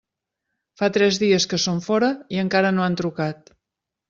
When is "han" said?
2.89-2.97